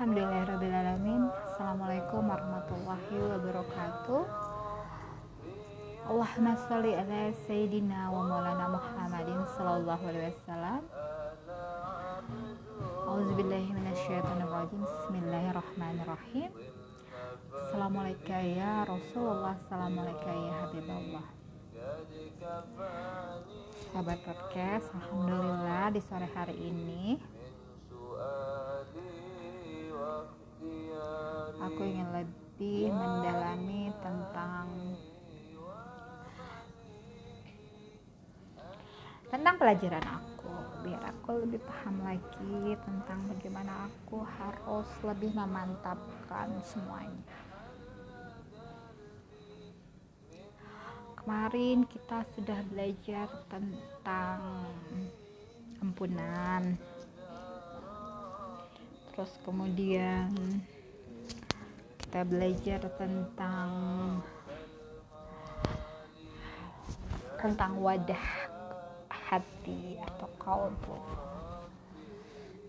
Alhamdulillahirrahmanirrahim 0.00 1.28
Assalamualaikum 1.44 2.24
warahmatullahi 2.24 3.20
wabarakatuh. 3.20 4.22
Allahumma 6.08 6.56
salli 6.56 6.96
ala 6.96 7.28
Sayyidina 7.44 8.08
wa 8.08 8.24
maulana 8.24 8.80
Muhammadin 8.80 9.44
sallallahu 9.60 10.00
alaihi 10.00 10.32
wasallam. 10.40 10.80
Auzubillahi 13.12 13.68
Bismillahirrahmanirrahim. 14.88 16.48
Assalamualaikum 17.60 18.40
ya 18.56 18.88
Rasulullah. 18.88 19.52
Assalamualaikum 19.52 20.32
ya 20.32 20.52
Habibullah. 20.64 21.26
Sahabat 23.92 24.18
podcast 24.24 24.88
Alhamdulillah 24.96 25.92
di 25.92 26.00
sore 26.00 26.24
hari 26.32 26.56
ini 26.56 27.20
aku 31.60 31.80
ingin 31.84 32.08
lebih 32.12 32.92
mendalami 32.92 33.92
tentang 34.00 34.66
tentang 39.30 39.54
pelajaran 39.56 40.06
aku 40.10 40.30
biar 40.80 41.02
aku 41.12 41.44
lebih 41.44 41.60
paham 41.62 41.96
lagi 42.02 42.74
tentang 42.82 43.20
bagaimana 43.28 43.86
aku 43.86 44.24
harus 44.24 44.88
lebih 45.04 45.30
memantapkan 45.36 46.48
semuanya. 46.64 47.38
Kemarin 51.20 51.84
kita 51.84 52.24
sudah 52.32 52.64
belajar 52.72 53.28
tentang 53.52 54.40
ampunan 55.84 56.80
terus 59.20 59.36
kemudian 59.44 60.32
kita 62.00 62.24
belajar 62.24 62.80
tentang 62.96 63.68
tentang 67.36 67.76
wadah 67.84 68.26
hati 69.12 70.00
atau 70.00 70.24
kalbu 70.40 70.96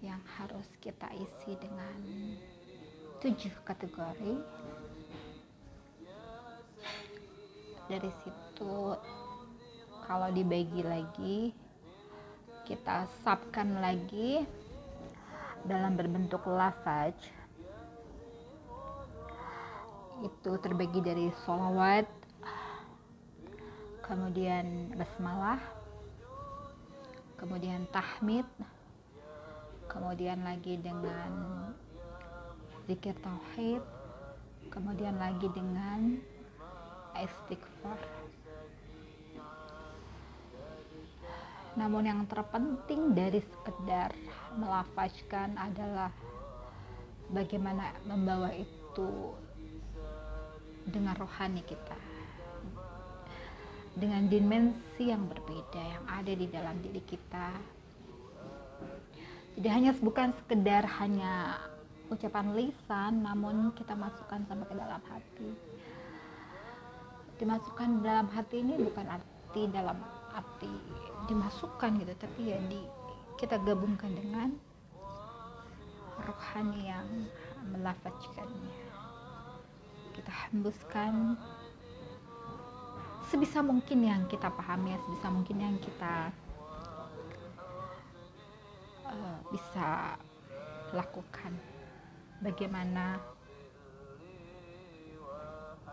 yang 0.00 0.16
harus 0.40 0.64
kita 0.80 1.04
isi 1.20 1.52
dengan 1.60 2.00
tujuh 3.20 3.52
kategori. 3.68 4.40
Dari 7.92 8.12
situ 8.24 8.96
kalau 10.00 10.32
dibagi 10.32 10.80
lagi 10.80 11.52
kita 12.64 13.04
sapkan 13.20 13.84
lagi 13.84 14.48
dalam 15.68 15.94
berbentuk 15.94 16.40
lafaz 16.48 17.12
itu 20.24 20.52
terbagi 20.64 20.98
dari 21.04 21.28
solawat 21.44 22.08
kemudian 24.02 24.96
basmalah 24.96 25.60
kemudian 27.36 27.84
tahmid 27.92 28.48
kemudian 29.86 30.40
lagi 30.42 30.80
dengan 30.80 31.30
zikir 32.88 33.14
tauhid 33.20 33.84
kemudian 34.72 35.14
lagi 35.20 35.46
dengan 35.52 36.18
istighfar 37.14 38.00
namun 41.78 42.10
yang 42.10 42.26
terpenting 42.26 43.14
dari 43.14 43.38
sekedar 43.38 44.10
melafazkan 44.58 45.54
adalah 45.54 46.10
bagaimana 47.30 47.94
membawa 48.02 48.50
itu 48.50 49.30
dengan 50.90 51.14
rohani 51.14 51.62
kita. 51.62 51.94
Dengan 53.94 54.26
dimensi 54.26 55.06
yang 55.06 55.30
berbeda 55.30 55.78
yang 55.78 56.04
ada 56.10 56.32
di 56.34 56.46
dalam 56.50 56.74
diri 56.82 57.02
kita. 57.06 57.48
Tidak 59.54 59.72
hanya 59.74 59.94
bukan 59.94 60.34
sekedar 60.34 60.86
hanya 61.02 61.62
ucapan 62.10 62.58
lisan 62.58 63.22
namun 63.22 63.70
kita 63.78 63.94
masukkan 63.94 64.42
sampai 64.50 64.66
ke 64.66 64.74
dalam 64.74 65.02
hati. 65.06 65.50
Dimasukkan 67.38 68.02
dalam 68.02 68.26
hati 68.34 68.66
ini 68.66 68.74
bukan 68.82 69.06
arti 69.06 69.62
dalam 69.70 69.98
arti 70.38 70.70
dimasukkan 71.26 71.98
gitu 72.00 72.14
tapi 72.16 72.54
ya 72.54 72.58
di 72.70 72.80
kita 73.38 73.58
gabungkan 73.62 74.10
dengan 74.14 74.50
rohani 76.26 76.90
yang 76.90 77.06
melafazkannya. 77.70 78.82
Kita 80.18 80.32
hembuskan 80.50 81.38
sebisa 83.30 83.62
mungkin 83.62 84.02
yang 84.02 84.26
kita 84.26 84.50
pahami 84.50 84.98
sebisa 85.06 85.28
mungkin 85.30 85.58
yang 85.62 85.76
kita 85.78 86.34
uh, 89.06 89.38
bisa 89.54 90.18
lakukan. 90.90 91.54
Bagaimana 92.42 93.18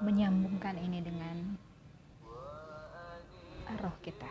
menyambungkan 0.01 0.77
ini 0.81 1.01
dengan 1.01 1.57
roh 3.79 3.95
kita. 4.01 4.29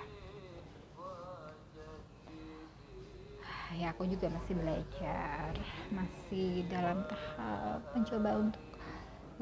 Ya 3.74 3.90
aku 3.90 4.06
juga 4.06 4.30
masih 4.30 4.54
belajar 4.54 5.50
masih 5.90 6.62
dalam 6.70 7.02
tahap 7.10 7.82
mencoba 7.90 8.30
untuk 8.38 8.62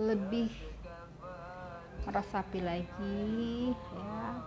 lebih 0.00 0.48
meresapi 2.08 2.64
lagi 2.64 3.76
ya. 3.76 4.40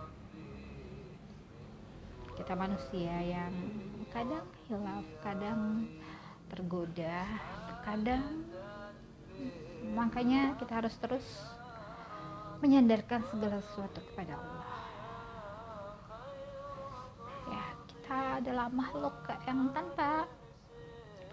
Kita 2.34 2.52
manusia 2.58 3.14
yang 3.22 3.54
kadang 4.10 4.46
hilaf 4.66 5.06
kadang 5.22 5.86
tergoda 6.50 7.26
kadang 7.82 8.46
makanya 9.94 10.54
kita 10.58 10.82
harus 10.82 10.94
terus 10.98 11.26
menyandarkan 12.62 13.22
segala 13.30 13.60
sesuatu 13.60 14.00
kepada 14.12 14.38
Allah 14.38 14.85
kita 18.06 18.38
adalah 18.38 18.70
makhluk 18.70 19.18
yang 19.50 19.66
tanpa 19.74 20.30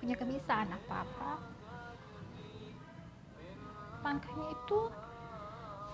punya 0.02 0.18
kebiasaan 0.18 0.74
apa-apa. 0.74 1.38
Makanya 4.02 4.48
itu 4.58 4.80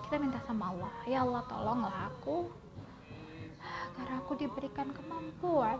kita 0.08 0.16
minta 0.16 0.40
sama 0.48 0.72
Allah 0.72 0.94
ya 1.04 1.20
Allah 1.20 1.44
tolonglah 1.52 1.92
aku 2.08 2.48
agar 3.60 4.24
aku 4.24 4.40
diberikan 4.40 4.88
kemampuan 4.96 5.76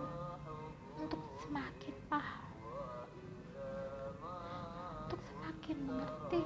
untuk 1.00 1.24
semakin 1.48 1.96
paham 2.12 2.44
untuk 5.08 5.20
semakin 5.32 5.76
mengerti. 5.80 6.42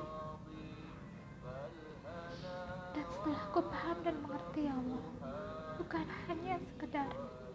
Dan 2.95 3.05
setelah 3.19 3.41
aku 3.51 3.61
paham 3.67 3.99
dan 4.07 4.15
mengerti 4.23 4.71
ya 4.71 4.79
Allah 4.79 5.05
bukan 5.75 6.07
hanya 6.31 6.55
sekedar 6.71 7.11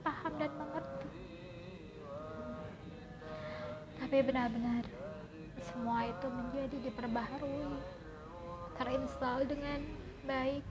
paham 0.06 0.34
dan 0.40 0.52
mengerti 0.58 1.10
tapi 4.00 4.18
benar-benar 4.26 4.84
semua 5.60 6.08
itu 6.08 6.28
menjadi 6.32 6.78
diperbaharui 6.88 7.68
terinstall 8.80 9.44
dengan 9.44 9.84
baik 10.24 10.64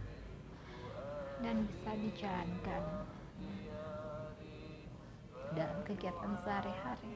dan 1.44 1.68
bisa 1.68 1.90
dijalankan 1.94 2.82
dalam 5.54 5.78
kegiatan 5.86 6.32
sehari-hari. 6.42 7.14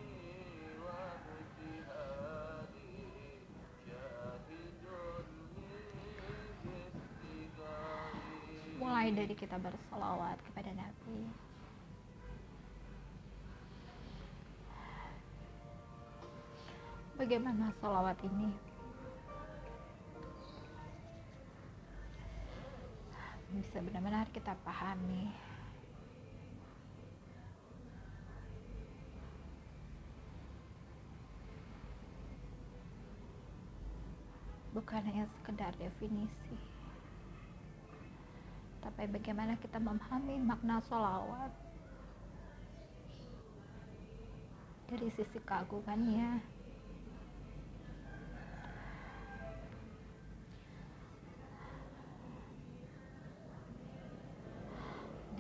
Mulai 8.78 9.14
dari 9.14 9.34
kita 9.34 9.56
bersolawat 9.62 10.38
kepada 10.50 10.70
Nabi, 10.74 11.21
bagaimana 17.22 17.70
solawat 17.78 18.18
ini? 18.26 18.50
Bisa 23.54 23.78
benar-benar 23.78 24.26
kita 24.34 24.58
pahami. 24.66 25.30
Bukan 34.74 35.02
hanya 35.06 35.30
sekedar 35.38 35.70
definisi 35.78 36.58
tapi 38.82 39.06
bagaimana 39.06 39.54
kita 39.62 39.78
memahami 39.78 40.42
makna 40.42 40.82
solawat 40.90 41.54
dari 44.90 45.06
sisi 45.14 45.38
keagungannya 45.46 46.42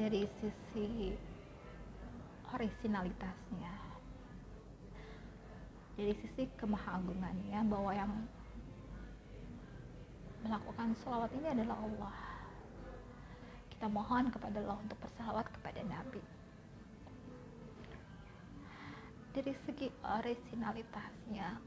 dari 0.02 0.26
sisi 0.42 1.14
originalitasnya 2.50 3.70
dari 5.94 6.10
sisi 6.18 6.50
kemahagungannya 6.58 7.62
bahwa 7.70 7.94
yang 7.94 8.10
melakukan 10.42 10.98
sholawat 10.98 11.30
ini 11.38 11.54
adalah 11.54 11.78
Allah. 11.78 12.18
Kita 13.70 13.86
mohon 13.86 14.26
kepada 14.34 14.58
Allah 14.58 14.82
untuk 14.82 14.98
bersalawat 14.98 15.46
kepada 15.54 15.86
Nabi. 15.86 16.22
Dari 19.38 19.54
segi 19.62 19.86
originalitasnya 20.02 21.62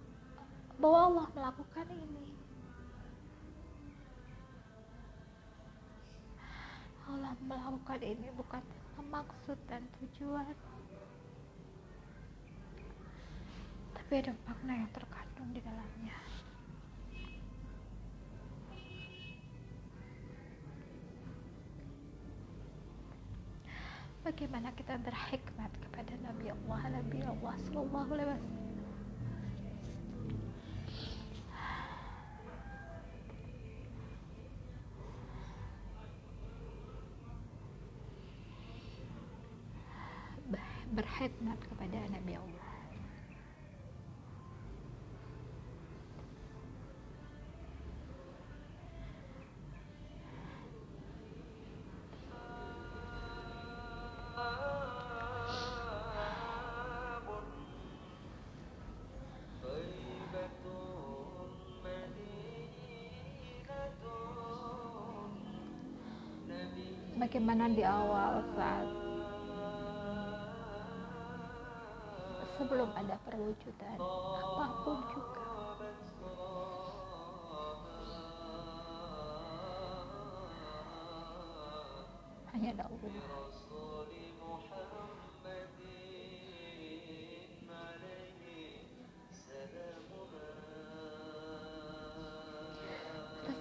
bahwa 0.76 1.00
Allah 1.08 1.28
melakukan 1.40 1.88
ini 1.88 2.36
Allah 7.16 7.32
melakukan 7.48 8.04
ini 8.04 8.28
bukan 8.36 8.60
maksud 9.08 9.56
dan 9.72 9.80
tujuan. 10.04 10.52
Tapi 13.96 14.12
ada 14.20 14.36
makna 14.44 14.84
yang 14.84 14.92
terkandung 14.92 15.50
di 15.56 15.64
dalamnya. 15.64 16.20
Bagaimana 24.28 24.76
kita 24.76 25.00
berhikmat 25.00 25.72
kepada 25.88 26.14
Nabi 26.20 26.52
Allah 26.52 26.82
Nabi 27.00 27.20
Allah 27.24 27.56
Sallallahu 27.72 28.10
Alaihi 28.12 28.28
Wasallam 28.28 28.65
berkhidmat 40.96 41.60
kepada 41.60 42.00
Nabi 42.08 42.40
Allah. 42.40 42.64
Bagaimana 67.16 67.68
di 67.74 67.84
awal 67.84 68.44
saat 68.56 69.05
sebelum 72.56 72.90
ada 72.96 73.16
perwujudan. 73.28 73.98
Apa 74.00 74.66
pun 74.84 74.98
juga? 75.12 75.44
Hanya 82.56 82.72
Allah 82.80 83.46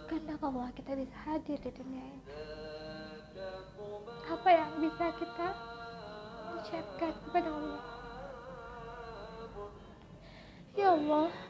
kehendak 0.05 0.41
Allah 0.47 0.69
kita 0.79 0.93
bisa 0.95 1.17
hadir 1.27 1.59
di 1.59 1.71
dunia 1.75 2.05
ini. 2.07 2.23
Apa 4.31 4.49
yang 4.53 4.71
bisa 4.79 5.07
kita 5.19 5.49
ucapkan 6.55 7.13
kepada 7.25 7.49
Allah 7.51 7.94
Ya 11.05 11.44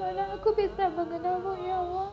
Bagaimana 0.00 0.32
aku 0.32 0.56
bisa 0.56 0.88
mengenalmu 0.96 1.60
ya 1.60 1.76
Allah? 1.76 2.08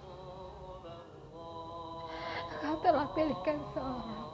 Kau 2.59 2.75
telah 2.83 3.07
pilihkan 3.15 3.63
seorang 3.71 4.27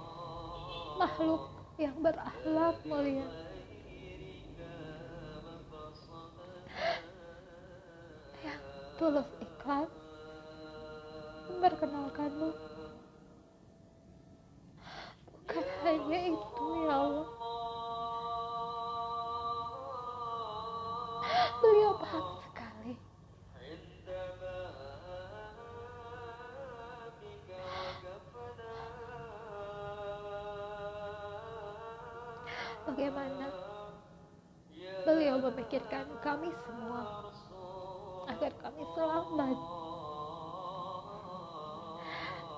makhluk 0.98 1.54
yang 1.78 1.94
berakhlak 2.02 2.82
mulia. 2.82 3.30
Yang 8.42 8.62
tulus 8.98 9.30
ikhlas 9.38 9.92
memperkenalkanmu. 11.54 12.58
Bukan 15.30 15.66
hanya 15.86 16.20
itu 16.34 16.53
beliau 35.02 35.42
memikirkan 35.42 36.06
kami 36.22 36.54
semua 36.70 37.34
agar 38.30 38.54
kami 38.62 38.84
selamat. 38.94 39.58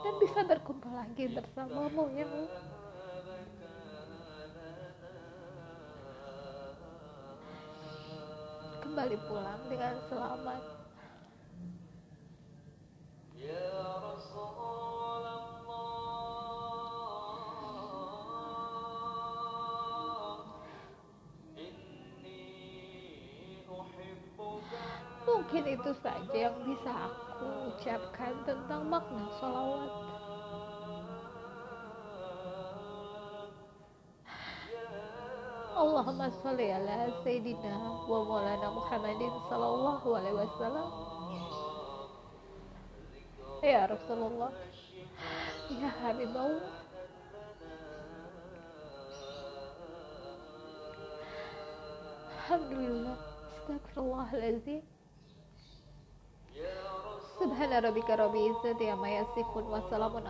Dan 0.03 0.13
bisa 0.21 0.39
berkumpul 0.43 0.91
lagi 0.93 1.25
bersamamu 1.31 2.11
ya 2.13 2.27
kembali 8.95 9.17
pulang 9.27 9.59
dengan 9.67 9.97
selamat 10.07 10.24
itu 25.85 26.01
saja 26.01 26.49
yang 26.49 26.57
bisa 26.65 26.89
aku 26.89 27.45
ucapkan 27.69 28.33
tentang 28.41 28.89
makna 28.89 29.29
sholawat. 29.37 29.93
Allahumma 35.77 36.33
sholli 36.41 36.73
ala 36.73 37.13
Sayyidina 37.21 38.01
wa 38.09 38.17
maulana 38.25 38.65
Muhammadin 38.73 39.29
sallallahu 39.45 40.07
alaihi 40.09 40.37
wasallam. 40.41 40.89
Ya 43.61 43.85
Rasulullah. 43.85 44.49
Ya 45.69 45.93
Habibullah. 46.01 46.65
Alhamdulillah. 52.41 53.17
Astagfirullahaladzim. 53.53 54.94
Subhana 57.55 57.79
rabbika 57.79 58.15
rabbil 58.19 58.51
izzati 58.51 58.89
amma 58.91 59.07
yasifun 59.07 59.63
wa 59.71 59.79
salamun 59.87 60.27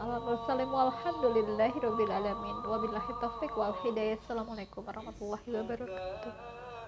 warahmatullahi 4.86 5.50
wabarakatuh. 5.58 6.64